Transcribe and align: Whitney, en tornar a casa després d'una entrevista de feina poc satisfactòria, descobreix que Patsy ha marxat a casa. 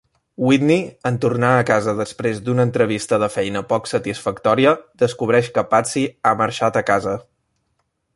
Whitney, 0.43 0.77
en 1.09 1.17
tornar 1.25 1.49
a 1.57 1.65
casa 1.71 1.93
després 1.99 2.39
d'una 2.47 2.65
entrevista 2.69 3.19
de 3.23 3.29
feina 3.33 3.63
poc 3.73 3.89
satisfactòria, 3.91 4.73
descobreix 5.03 5.51
que 5.59 5.65
Patsy 5.75 6.07
ha 6.27 6.33
marxat 6.41 6.81
a 6.83 6.85
casa. 6.93 7.15